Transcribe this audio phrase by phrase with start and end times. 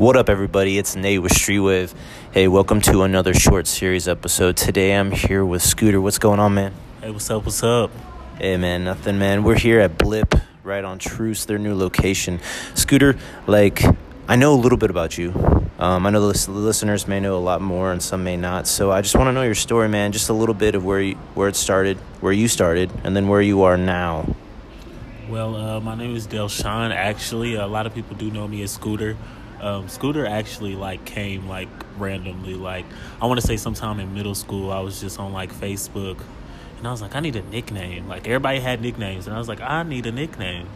[0.00, 0.78] What up, everybody?
[0.78, 1.92] It's Nate with Streetwave.
[2.32, 4.56] Hey, welcome to another short series episode.
[4.56, 6.00] Today I'm here with Scooter.
[6.00, 6.72] What's going on, man?
[7.02, 7.44] Hey, what's up?
[7.44, 7.90] What's up?
[8.38, 9.44] Hey, man, nothing, man.
[9.44, 10.34] We're here at Blip,
[10.64, 12.40] right on Troost, their new location.
[12.72, 13.82] Scooter, like,
[14.26, 15.34] I know a little bit about you.
[15.78, 18.66] Um, I know the listeners may know a lot more and some may not.
[18.66, 20.12] So I just want to know your story, man.
[20.12, 23.28] Just a little bit of where you, where it started, where you started, and then
[23.28, 24.34] where you are now.
[25.28, 26.90] Well, uh, my name is Del Delshawn.
[26.90, 29.18] Actually, a lot of people do know me as Scooter.
[29.60, 32.54] Um, Scooter actually like came like randomly.
[32.54, 32.86] Like
[33.20, 36.18] I want to say sometime in middle school, I was just on like Facebook,
[36.78, 38.08] and I was like, I need a nickname.
[38.08, 40.68] Like everybody had nicknames, and I was like, I need a nickname.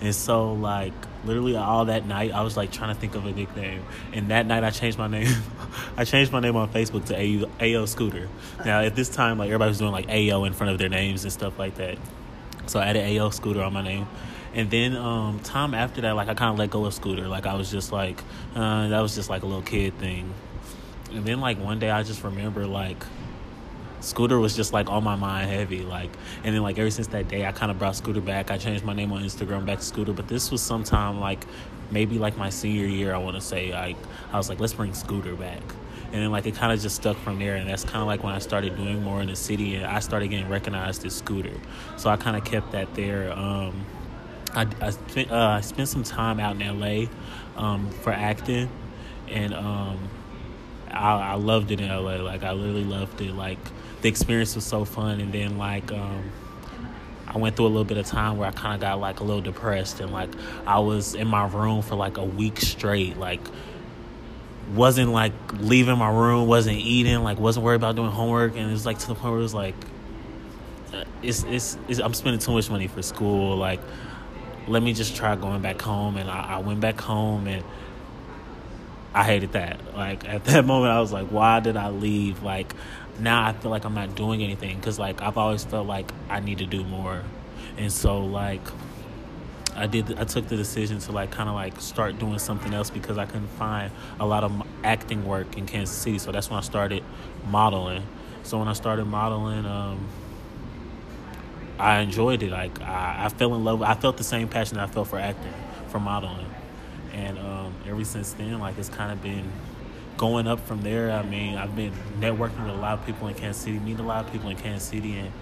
[0.00, 0.92] And so like
[1.24, 3.84] literally all that night, I was like trying to think of a nickname.
[4.12, 5.32] And that night, I changed my name.
[5.96, 8.28] I changed my name on Facebook to AO, Scooter.
[8.64, 11.24] Now at this time, like everybody was doing like AO in front of their names
[11.24, 11.98] and stuff like that.
[12.66, 14.06] So I added AO Scooter on my name.
[14.54, 17.26] And then um, time after that, like I kind of let go of Scooter.
[17.26, 18.22] Like I was just like,
[18.54, 20.32] uh, that was just like a little kid thing.
[21.10, 23.02] And then like one day, I just remember like
[24.00, 25.82] Scooter was just like on my mind heavy.
[25.82, 26.10] Like,
[26.44, 28.50] and then like ever since that day, I kind of brought Scooter back.
[28.50, 30.12] I changed my name on Instagram back to Scooter.
[30.12, 31.46] But this was sometime like
[31.90, 33.14] maybe like my senior year.
[33.14, 33.96] I want to say like
[34.32, 35.62] I was like, let's bring Scooter back.
[36.12, 38.22] And then like it kind of just stuck from there, and that's kind of like
[38.22, 41.54] when I started doing more in the city, and I started getting recognized as Scooter.
[41.96, 43.32] So I kind of kept that there.
[43.32, 43.86] Um,
[44.54, 47.06] I, I spent uh, I spent some time out in LA
[47.56, 48.70] um, for acting,
[49.28, 49.98] and um,
[50.90, 52.16] I, I loved it in LA.
[52.16, 53.32] Like I literally loved it.
[53.34, 53.58] Like
[54.02, 56.30] the experience was so fun, and then like um,
[57.28, 59.24] I went through a little bit of time where I kind of got like a
[59.24, 60.30] little depressed, and like
[60.66, 63.40] I was in my room for like a week straight, like
[64.74, 68.72] wasn't like leaving my room, wasn't eating, like wasn't worried about doing homework, and it
[68.72, 69.74] was like to the point where it was like.
[70.92, 73.56] uh, It's, it's, it's I'm spending too much money for school.
[73.56, 73.80] Like,
[74.68, 77.64] let me just try going back home and I, I went back home and
[79.14, 79.94] I hated that.
[79.94, 82.42] Like at that moment I was like, why did I leave?
[82.42, 82.74] Like
[83.18, 86.40] now I feel like I'm not doing anything because like I've always felt like I
[86.40, 87.22] need to do more.
[87.76, 88.62] And so like
[89.74, 92.90] I did I took the decision to like kind of like start doing something else
[92.90, 93.90] because I couldn't find
[94.20, 96.18] a lot of acting work in Kansas City.
[96.18, 97.02] So that's when I started
[97.46, 98.02] modeling.
[98.42, 100.06] So when I started modeling um
[101.82, 102.50] I enjoyed it.
[102.50, 103.82] Like I, I fell in love.
[103.82, 105.52] I felt the same passion I felt for acting,
[105.88, 106.46] for modeling,
[107.12, 109.50] and um, ever since then, like it's kind of been
[110.16, 111.10] going up from there.
[111.10, 114.06] I mean, I've been networking with a lot of people in Kansas City, meeting a
[114.06, 115.32] lot of people in Kansas City, and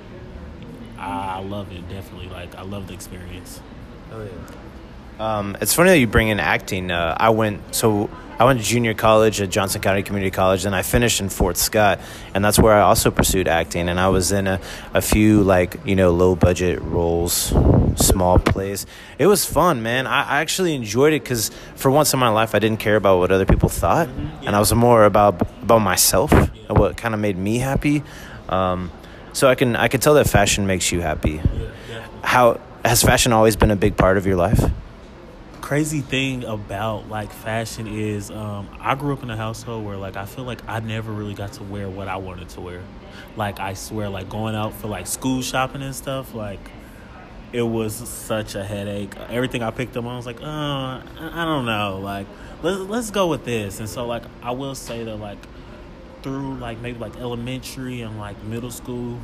[0.99, 2.29] I, I love it definitely.
[2.31, 3.61] Like I love the experience.
[4.11, 5.39] Oh yeah.
[5.39, 6.91] Um, it's funny that you bring in acting.
[6.91, 8.09] Uh, I went so
[8.41, 11.59] I went to junior college at Johnson County Community College, and I finished in Fort
[11.59, 12.01] Scott,
[12.33, 13.87] and that's where I also pursued acting.
[13.91, 14.59] And I was in a,
[14.95, 17.53] a few like you know low budget roles,
[17.97, 18.87] small plays.
[19.19, 20.07] It was fun, man.
[20.07, 23.19] I, I actually enjoyed it because for once in my life, I didn't care about
[23.19, 27.21] what other people thought, and I was more about about myself and what kind of
[27.21, 28.03] made me happy.
[28.49, 28.91] Um,
[29.35, 31.43] so I can I can tell that fashion makes you happy.
[32.23, 34.65] How has fashion always been a big part of your life?
[35.71, 40.17] Crazy thing about like fashion is um, I grew up in a household where like
[40.17, 42.83] I feel like I never really got to wear what I wanted to wear.
[43.37, 46.59] Like I swear, like going out for like school shopping and stuff, like
[47.53, 49.15] it was such a headache.
[49.29, 52.27] Everything I picked up on I was like, I I don't know, like
[52.65, 53.79] let's let's go with this.
[53.79, 55.39] And so like I will say that like
[56.25, 59.21] through like maybe like elementary and like middle school,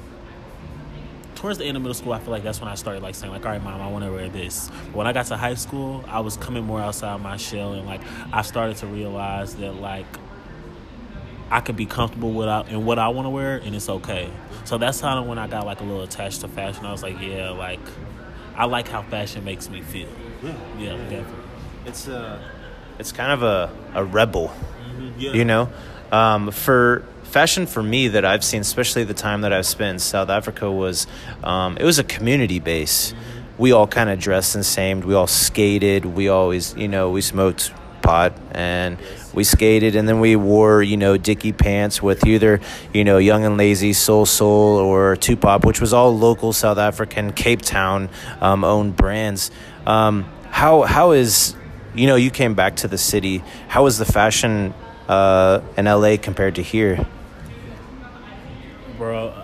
[1.36, 3.32] towards the end of middle school, I feel like that's when I started like saying
[3.32, 4.70] like, all right, mom, I want to wear this.
[4.86, 7.86] But when I got to high school, I was coming more outside my shell, and
[7.86, 8.00] like
[8.32, 10.06] I started to realize that like
[11.50, 14.28] I could be comfortable with I, in what I want to wear, and it's okay.
[14.64, 16.84] So that's kind of when I got like a little attached to fashion.
[16.84, 17.80] I was like, yeah, like
[18.56, 20.08] I like how fashion makes me feel.
[20.42, 21.24] Yeah, definitely.
[21.86, 22.42] It's a,
[22.98, 24.52] it's kind of a, a rebel,
[25.18, 25.32] Yeah.
[25.32, 25.68] you know.
[26.10, 27.04] Um, for
[27.36, 30.72] fashion, for me that I've seen, especially the time that I've spent in South Africa,
[30.72, 31.06] was
[31.44, 33.12] um, it was a community base.
[33.58, 35.00] We all kind of dressed the same.
[35.00, 36.06] We all skated.
[36.06, 38.96] We always, you know, we smoked pot and
[39.34, 42.60] we skated and then we wore you know dicky pants with either
[42.94, 47.62] you know young and lazy Sol-Sol or 2Bop which was all local south african cape
[47.62, 48.08] town
[48.40, 49.50] um, owned brands
[49.86, 51.56] um, how how is
[51.96, 54.72] you know you came back to the city how is the fashion
[55.08, 57.04] uh, in la compared to here
[58.96, 59.34] bro.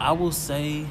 [0.00, 0.86] I will say.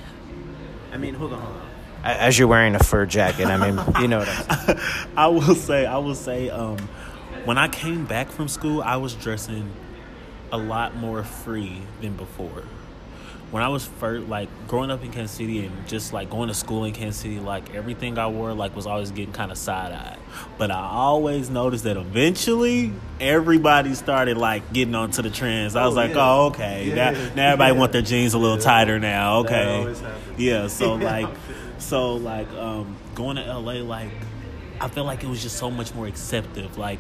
[0.92, 1.68] i mean hold on hold on
[2.04, 4.80] as you're wearing a fur jacket i mean you know what i'm saying
[5.18, 6.78] I will say, I will say, um,
[7.46, 9.72] when I came back from school, I was dressing
[10.52, 12.64] a lot more free than before.
[13.52, 16.54] When I was first like growing up in Kansas City and just like going to
[16.54, 19.92] school in Kansas City, like everything I wore like was always getting kind of side
[19.92, 20.18] eyed.
[20.58, 25.76] But I always noticed that eventually everybody started like getting onto the trends.
[25.76, 26.30] I was Oh, like, yeah.
[26.32, 29.40] oh okay, Yeah, now, now everybody want their jeans a little tighter now.
[29.40, 29.96] Okay,
[30.38, 30.68] yeah.
[30.68, 31.28] So like,
[31.78, 34.12] so like um, going to LA, like
[34.80, 36.78] I felt like it was just so much more acceptive.
[36.78, 37.00] Like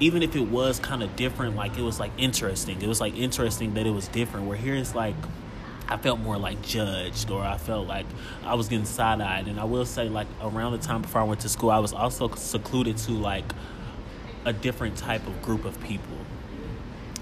[0.00, 2.80] even if it was kind of different, like it was like interesting.
[2.80, 4.46] It was like interesting that it was different.
[4.46, 5.16] Where here it's like
[5.88, 8.06] I felt more like judged, or I felt like
[8.44, 9.48] I was getting side eyed.
[9.48, 11.92] And I will say, like around the time before I went to school, I was
[11.92, 13.44] also secluded to like
[14.44, 16.16] a different type of group of people.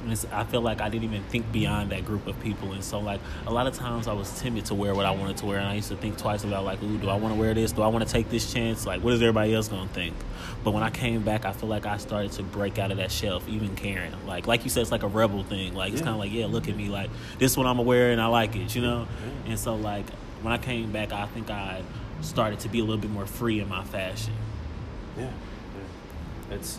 [0.07, 2.85] And it's, I feel like I didn't even think beyond that group of people, and
[2.85, 5.47] so like a lot of times I was timid to wear what I wanted to
[5.47, 7.53] wear, and I used to think twice about like, ooh, do I want to wear
[7.55, 7.73] this?
[7.73, 8.87] Do I want to take this chance?
[8.87, 10.15] Like, what is everybody else gonna think?
[10.63, 13.11] But when I came back, I feel like I started to break out of that
[13.11, 14.13] shelf, even caring.
[14.29, 15.75] Like, like you said, it's like a rebel thing.
[15.75, 16.05] Like it's Yeah.
[16.05, 17.11] kind of like, yeah, look at me, like
[17.41, 19.09] this is what I'm gonna wear, and I like it, you know.
[19.47, 20.09] And so like
[20.43, 21.83] when I came back, I think I
[22.21, 24.35] started to be a little bit more free in my fashion.
[25.19, 25.25] Yeah,
[26.51, 26.55] yeah.
[26.55, 26.79] It's.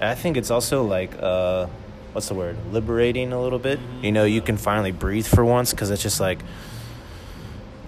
[0.00, 1.66] I think it's also like, uh,
[2.12, 2.56] what's the word?
[2.72, 3.78] Liberating a little bit.
[3.78, 4.04] Mhm.
[4.04, 6.38] You know, you can finally breathe for once because it's just like,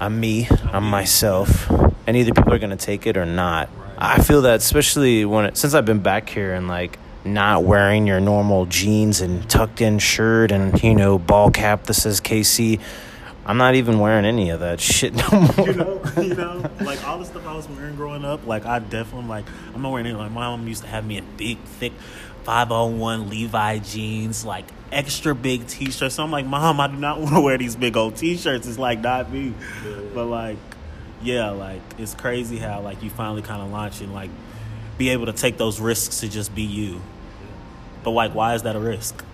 [0.00, 1.70] I'm me, I'm myself,
[2.06, 3.68] and either people are gonna take it or not.
[3.96, 8.06] I feel that especially when it, since I've been back here and like not wearing
[8.06, 12.80] your normal jeans and tucked in shirt and you know ball cap that says KC.
[13.46, 15.66] I'm not even wearing any of that shit no more.
[15.68, 18.78] you know, you know, like all the stuff I was wearing growing up, like I
[18.78, 19.44] definitely like
[19.74, 20.16] I'm not wearing any.
[20.16, 21.92] Like my mom used to have me in big, thick,
[22.44, 26.14] five on one Levi jeans, like extra big T-shirts.
[26.14, 28.66] So I'm like, Mom, I do not want to wear these big old T-shirts.
[28.66, 29.54] It's like not me,
[30.14, 30.58] but like,
[31.22, 34.30] yeah, like it's crazy how like you finally kind of launch and like
[34.98, 37.00] be able to take those risks to just be you.
[38.04, 39.24] But like, why is that a risk?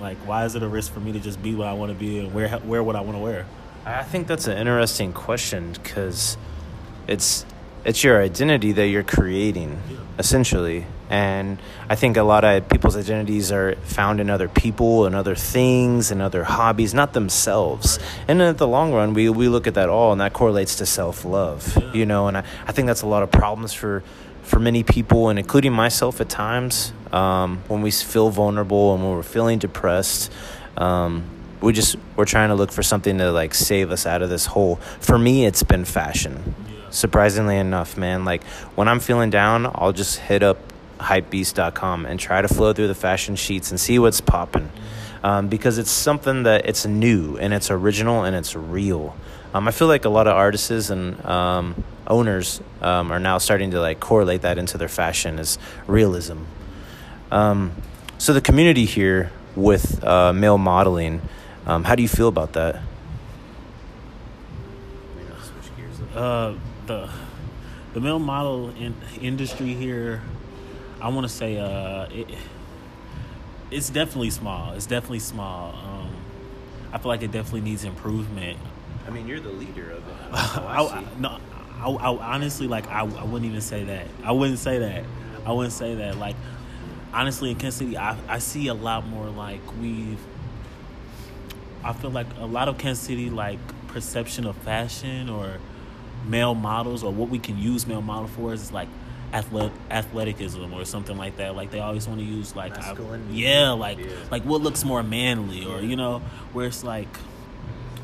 [0.00, 1.98] Like, why is it a risk for me to just be what I want to
[1.98, 3.46] be and wear wear what I want to wear?
[3.86, 6.36] I think that's an interesting question because
[7.06, 7.44] it's
[7.84, 9.80] it's your identity that you're creating
[10.18, 11.58] essentially, and
[11.88, 16.10] I think a lot of people's identities are found in other people and other things
[16.10, 17.98] and other hobbies, not themselves.
[18.26, 20.86] And in the long run, we we look at that all, and that correlates to
[20.86, 21.92] self love, Yeah.
[21.92, 22.28] you know.
[22.28, 24.02] And I, I think that's a lot of problems for
[24.42, 29.12] for many people, and including myself at times, um, when we feel vulnerable and when
[29.12, 30.30] we're feeling depressed.
[30.76, 31.24] Um,
[31.60, 34.44] we just we're trying to look for something to like save us out of this
[34.46, 34.76] hole.
[35.00, 36.54] For me, it's been fashion.
[36.90, 38.24] Surprisingly enough, man.
[38.26, 40.58] Like when I'm feeling down, I'll just hit up
[40.98, 44.70] hypebeast.com and try to flow through the fashion sheets and see what's popping.
[45.22, 49.16] Um, because it's something that it's new and it's original and it's real.
[49.54, 53.70] Um, I feel like a lot of artists and um, owners um, are now starting
[53.70, 56.42] to like correlate that into their fashion as realism.
[57.30, 57.72] Um,
[58.18, 61.22] so the community here with uh, male modeling,
[61.66, 62.82] um, how do you feel about that?
[66.14, 66.54] Uh,
[66.86, 67.10] the
[67.92, 70.22] the male model in, industry here,
[71.04, 72.26] I want to say, uh, it,
[73.70, 74.72] it's definitely small.
[74.72, 75.74] It's definitely small.
[75.74, 76.16] Um,
[76.94, 78.58] I feel like it definitely needs improvement.
[79.06, 80.14] I mean, you're the leader of it.
[80.32, 81.38] I, I, no,
[81.78, 84.06] I, I honestly like I, I wouldn't even say that.
[84.22, 85.04] I wouldn't say that.
[85.44, 86.16] I wouldn't say that.
[86.16, 86.36] Like
[87.12, 90.20] honestly, in Kansas City, I I see a lot more like we've.
[91.84, 93.58] I feel like a lot of Kansas City like
[93.88, 95.58] perception of fashion or
[96.26, 98.88] male models or what we can use male model for is like
[99.34, 101.56] athletic athleticism or something like that.
[101.56, 102.94] Like they always want to use like I-
[103.30, 104.06] yeah, like Yeah.
[104.30, 106.20] like what looks more manly or you know
[106.52, 107.08] where it's like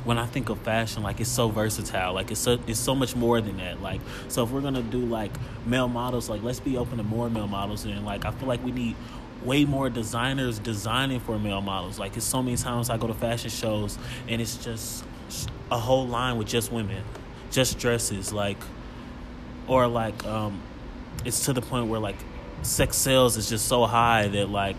[0.02, 2.14] when I think of fashion, like it's so versatile.
[2.14, 3.80] Like it's so it's so much more than that.
[3.80, 5.30] Like so if we're gonna do like
[5.64, 8.64] male models, like let's be open to more male models and like I feel like
[8.64, 8.96] we need
[9.44, 11.99] way more designers designing for male models.
[11.99, 15.04] Like it's so many times I go to fashion shows and it's just
[15.70, 17.04] a whole line with just women,
[17.52, 18.58] just dresses, like
[19.68, 20.60] or like um
[21.24, 22.16] it's to the point where like
[22.62, 24.76] sex sales is just so high that like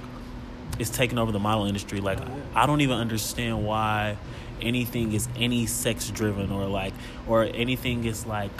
[0.79, 1.99] it's taking over the model industry.
[1.99, 2.19] Like
[2.55, 4.17] I don't even understand why
[4.61, 6.93] anything is any sex driven or like
[7.27, 8.51] or anything is like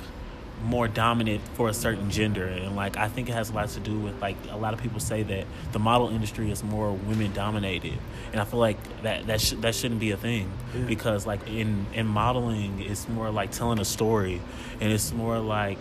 [0.63, 3.79] more dominant for a certain gender and like I think it has a lot to
[3.79, 7.33] do with like a lot of people say that the model industry is more women
[7.33, 7.97] dominated
[8.31, 10.85] and I feel like that that sh- that shouldn't be a thing Yeah.
[10.85, 14.39] because like in in modeling it's more like telling a story
[14.79, 15.79] and it's more like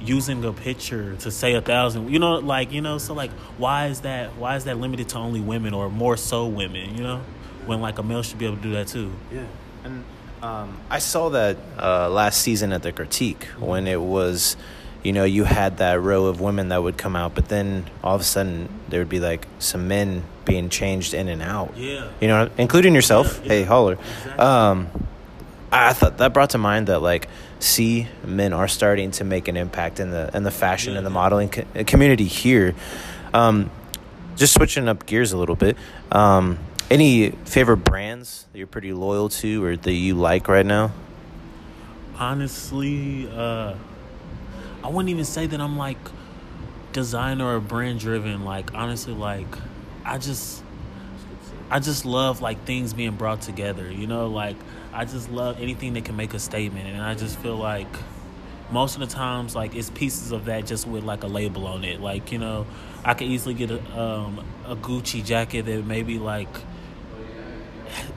[0.00, 3.86] using a picture to say a thousand you know like you know so like why
[3.86, 7.20] is that why is that limited to only women or more so women you know
[7.66, 9.44] when like a male should be able to do that too Yeah,
[9.84, 10.04] and
[10.42, 14.56] um, I saw that uh, last season at the critique when it was,
[15.02, 18.14] you know, you had that row of women that would come out, but then all
[18.14, 21.76] of a sudden there would be like some men being changed in and out.
[21.76, 22.08] Yeah.
[22.22, 23.36] You know, including yourself.
[23.38, 23.48] Yeah, yeah.
[23.48, 23.92] Hey, holler.
[23.94, 24.32] Exactly.
[24.38, 24.88] Um,
[25.72, 27.28] I thought that brought to mind that like,
[27.60, 31.10] see, men are starting to make an impact in the in the fashion and the
[31.10, 32.74] modeling co- community here.
[33.32, 33.70] Um,
[34.36, 35.76] just switching up gears a little bit.
[36.10, 36.58] Um,
[36.90, 40.92] any favorite brands that you're pretty loyal to or that you like right now?
[42.20, 43.74] honestly uh
[44.84, 45.96] i wouldn't even say that i'm like
[46.92, 49.46] designer or brand driven like honestly like
[50.04, 50.62] i just
[51.70, 54.26] i just love like things being brought together you know?
[54.28, 54.56] Like
[54.92, 57.88] i just love anything that can make a statement and i just feel like
[58.70, 61.84] most of the times like it's pieces of that just with like a label on
[61.84, 62.00] it.
[62.00, 62.66] Like you know
[63.04, 66.48] i could easily get a um a gucci jacket that maybe like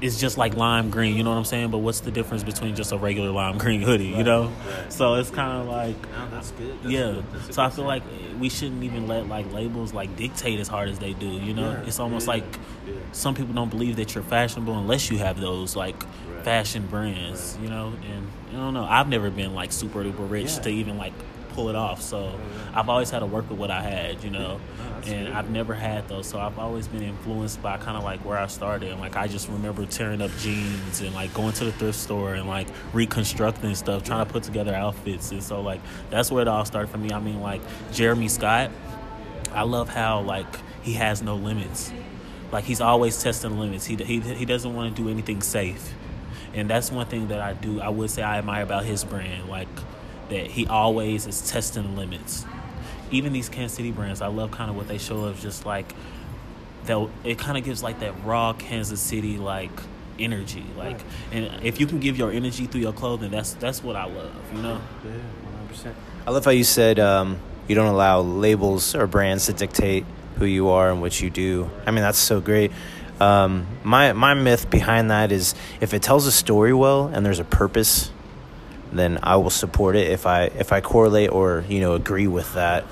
[0.01, 1.71] it's just like lime green, you know what I'm saying?
[1.71, 4.51] But what's the difference between just a regular lime green hoodie, you know?
[4.89, 5.95] So it's kind of like,
[6.31, 6.77] that's good.
[6.85, 7.21] yeah.
[7.51, 8.03] So I feel like
[8.39, 11.71] we shouldn't even let like labels like dictate as hard as they do, you know?
[11.71, 11.85] Yeah.
[11.87, 12.43] It's almost like
[13.11, 16.01] some people don't believe that you're fashionable unless you have those like
[16.43, 17.93] fashion brands, you know?
[18.11, 18.83] And I don't know.
[18.85, 20.59] I've never been like super duper rich Yeah.
[20.63, 21.13] to even like
[21.53, 22.01] pull it off.
[22.01, 22.39] So
[22.73, 24.59] I've always had to work with what I had, you know?
[25.07, 28.37] and I've never had those, so I've always been influenced by kind of like where
[28.37, 28.91] I started.
[28.91, 32.35] And like I just remember tearing up jeans and like going to the thrift store
[32.35, 35.31] and like reconstructing stuff, trying to put together outfits.
[35.31, 37.11] And so like that's where it all started for me.
[37.11, 38.71] I mean, like Jeremy Scott,
[39.51, 40.47] I love how like
[40.81, 41.91] he has no limits.
[42.51, 43.85] Like he's always testing limits.
[43.85, 45.93] He he he doesn't want to do anything safe,
[46.53, 47.81] and that's one thing that I do.
[47.81, 49.67] I would say I admire about his brand, like
[50.29, 52.45] that he always is testing limits
[53.13, 55.93] even these Kansas City brands, I love kind of what they show of just like
[56.85, 57.07] that.
[57.23, 59.71] It kind of gives like that raw Kansas City like
[60.19, 60.99] energy, like,
[61.31, 64.33] and if you can give your energy through your clothing, that's that's what I love,
[64.53, 64.81] you know.
[65.05, 65.11] Yeah,
[65.69, 65.95] 100.
[66.25, 70.05] I love how you said um, you don't allow labels or brands to dictate
[70.37, 71.69] who you are and what you do.
[71.85, 72.71] I mean, that's so great.
[73.19, 77.39] Um, my my myth behind that is if it tells a story well and there's
[77.39, 78.11] a purpose,
[78.93, 80.11] then I will support it.
[80.11, 82.85] If I if I correlate or you know agree with that,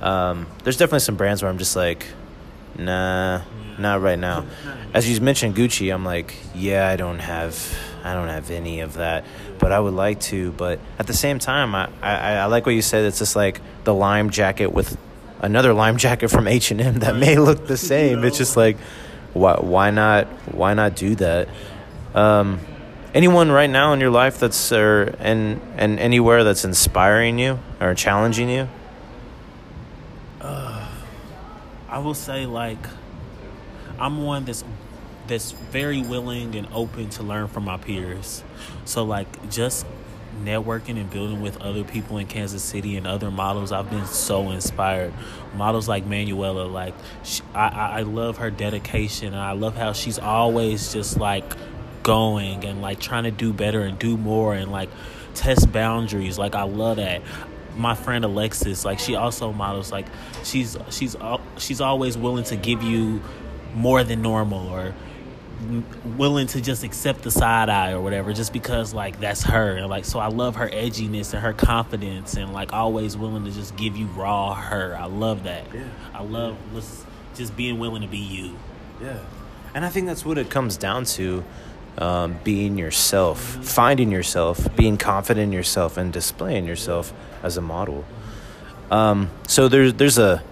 [0.00, 2.06] um, there's definitely some brands where I'm just like,
[2.76, 3.42] nah,
[3.78, 4.46] not right now.
[4.92, 8.94] As you mentioned Gucci, I'm like, yeah, I don't have I don't have any of
[8.94, 9.24] that,
[9.58, 10.52] but I would like to.
[10.52, 13.04] But at the same time, I I, I like what you said.
[13.04, 14.96] It's just like the lime jacket with
[15.40, 18.24] another lime jacket from H and M that may look the same.
[18.24, 18.76] It's just like,
[19.32, 21.48] why why not why not do that?
[22.14, 22.60] Um,
[23.14, 27.94] anyone right now in your life that's or and and anywhere that's inspiring you or
[27.94, 28.68] challenging you?
[30.40, 30.86] Uh,
[31.88, 32.84] I will say like
[33.98, 34.64] I'm one that's
[35.26, 38.42] that's very willing and open to learn from my peers.
[38.84, 39.86] So like just
[40.42, 44.50] networking and building with other people in Kansas City and other models, I've been so
[44.50, 45.14] inspired.
[45.54, 49.92] Models like Manuela, like sh I, I I love her dedication and I love how
[49.92, 51.44] she's always just like
[52.04, 54.88] going and like trying to do better and do more and like
[55.34, 56.38] test boundaries.
[56.38, 57.22] Like I love that.
[57.76, 59.90] My friend Alexis, like she also models.
[59.90, 60.06] Like
[60.44, 61.16] she's she's
[61.58, 63.20] she's always willing to give you
[63.74, 64.94] more than normal or
[66.16, 69.88] willing to just accept the side eye or whatever just because like that's her and
[69.88, 73.74] like so I love her edginess and her confidence and like always willing to just
[73.76, 74.96] give you raw her.
[74.96, 75.66] I love that.
[75.74, 75.84] Yeah.
[76.12, 78.56] I love just just being willing to be you.
[79.00, 79.18] Yeah.
[79.74, 81.42] And I think that's what it comes down to
[81.98, 88.04] um, being yourself, finding yourself, being confident in yourself, and displaying yourself as a model.
[88.90, 90.42] Um, so there's there's a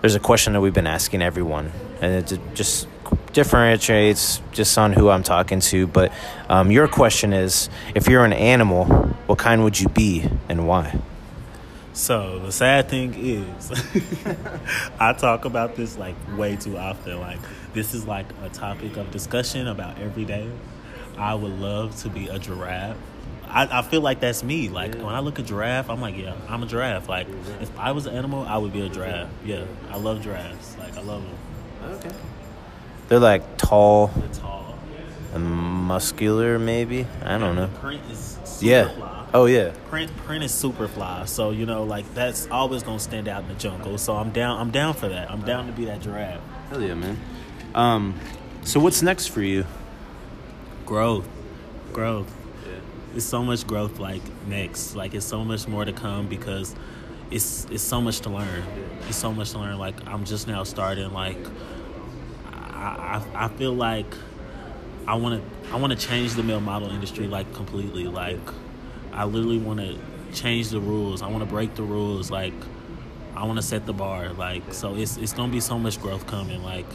[0.00, 2.88] there's a question that we've been asking everyone, and it just
[3.32, 5.86] differentiates just on who I'm talking to.
[5.86, 6.12] But
[6.48, 8.86] um, your question is, if you're an animal,
[9.26, 10.98] what kind would you be and why?
[11.92, 13.72] So the sad thing is,
[15.00, 17.20] I talk about this like way too often.
[17.20, 17.38] Like
[17.72, 20.48] this is like a topic of discussion about every day.
[21.18, 22.96] I would love to be a giraffe.
[23.48, 24.68] I, I feel like that's me.
[24.68, 27.08] Like when I look at giraffe, I'm like, yeah, I'm a giraffe.
[27.08, 27.26] Like
[27.60, 29.28] if I was an animal, I would be a giraffe.
[29.44, 30.76] Yeah, I love giraffes.
[30.78, 31.92] Like I love them.
[31.94, 32.10] Okay.
[33.08, 34.76] They're like tall They're tall.
[35.34, 37.06] and muscular, maybe.
[37.24, 37.68] I don't know.
[37.80, 38.88] Print is super Yeah.
[38.88, 39.12] fly.
[39.34, 39.72] Oh yeah.
[39.90, 43.48] print print is super fly so you know like that's always gonna stand out in
[43.48, 46.40] the jungle so i'm down i'm down for that i'm down to be that giraffe
[46.70, 47.18] Hell yeah, man.
[47.74, 48.18] Um,
[48.62, 49.66] so what's next for you?
[50.86, 51.28] Growth
[51.92, 52.32] growth
[53.14, 56.74] it's so much growth like next like it's so much more to come because
[57.30, 58.62] it's it's so much to learn
[59.08, 61.38] it's so much to learn like i'm just now starting like
[62.52, 64.14] i i, I feel like
[65.06, 68.40] i want to i want to change the male model industry like completely like
[69.12, 69.98] i literally want to
[70.36, 71.22] change the rules.
[71.22, 72.30] I want to break the rules.
[72.30, 72.54] Like
[73.34, 74.32] I want to set the bar.
[74.32, 76.62] Like so, it's it's gonna be so much growth coming.
[76.62, 76.86] Like,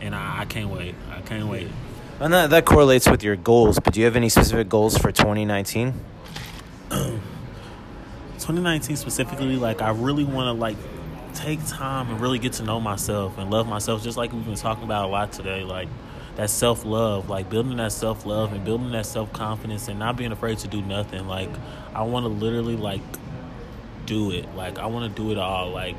[0.00, 0.94] and I, I can't wait.
[1.10, 1.68] I can't wait.
[2.20, 4.98] Oh, and that, that correlates with your goals, but do you have any specific goals
[4.98, 5.94] for 2019?
[6.90, 10.76] 2019 specifically, like I really want to like
[11.32, 14.54] take time and really get to know myself and love myself, just like we've been
[14.54, 15.64] talking about a lot today.
[15.64, 15.88] Like
[16.36, 20.18] that self love, like building that self love and building that self confidence and not
[20.18, 21.26] being afraid to do nothing.
[21.26, 21.48] Like
[21.94, 23.00] I want to literally like
[24.04, 24.54] do it.
[24.54, 25.70] Like I want to do it all.
[25.70, 25.96] Like,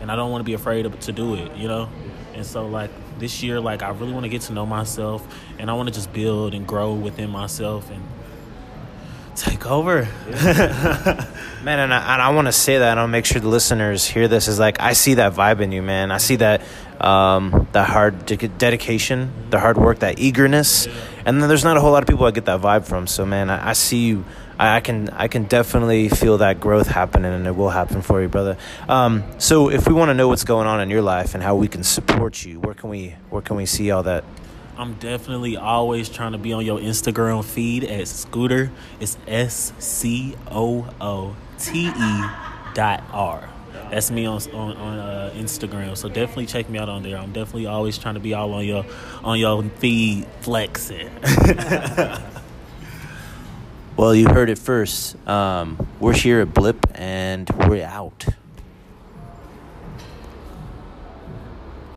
[0.00, 1.56] and I don't want to be afraid to do it.
[1.56, 1.88] You know.
[2.36, 5.26] And so like this year, like I really want to get to know myself
[5.58, 8.02] and I want to just build and grow within myself and
[9.36, 10.02] take over.
[11.62, 14.06] man, and I, and I want to say that, and I'll make sure the listeners
[14.06, 14.48] hear this.
[14.48, 16.10] Is like I see that vibe in you, man.
[16.10, 16.62] I see that
[17.00, 20.86] um, the hard de- dedication, the hard work, that eagerness,
[21.24, 23.06] and then there's not a whole lot of people I get that vibe from.
[23.06, 24.24] So, man, I, I see you.
[24.58, 28.22] I, I can I can definitely feel that growth happening, and it will happen for
[28.22, 28.56] you, brother.
[28.88, 31.56] Um, so, if we want to know what's going on in your life and how
[31.56, 34.24] we can support you, where can we where can we see all that?
[34.78, 38.70] I'm definitely always trying to be on your Instagram feed at Scooter.
[39.00, 42.24] It's S C O O T E
[42.74, 43.48] dot R.
[43.90, 45.96] That's me on on, on uh, Instagram.
[45.96, 47.16] So definitely check me out on there.
[47.16, 48.84] I'm definitely always trying to be all on your
[49.22, 51.10] on your feed flexing.
[53.96, 55.16] well, you heard it first.
[55.26, 58.26] Um, we're here at Blip, and we're out.